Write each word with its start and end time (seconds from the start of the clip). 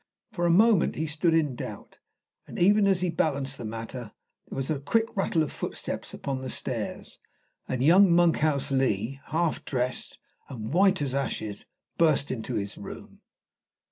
For 0.31 0.47
a 0.47 0.49
moment 0.49 0.95
he 0.95 1.05
stood 1.05 1.35
in 1.35 1.53
doubt 1.53 1.99
and 2.47 2.57
even 2.57 2.87
as 2.87 3.01
he 3.01 3.11
balanced 3.11 3.59
the 3.59 3.65
matter 3.65 4.13
there 4.47 4.55
was 4.55 4.71
a 4.71 4.79
quick 4.79 5.05
rattle 5.15 5.43
of 5.43 5.51
footsteps 5.51 6.11
upon 6.11 6.41
the 6.41 6.49
stairs, 6.49 7.19
and 7.67 7.83
young 7.83 8.11
Monkhouse 8.11 8.71
Lee, 8.71 9.19
half 9.27 9.63
dressed 9.63 10.17
and 10.49 10.65
as 10.65 10.73
white 10.73 11.03
as 11.03 11.13
ashes, 11.13 11.67
burst 11.99 12.31
into 12.31 12.55
his 12.55 12.79
room. 12.79 13.21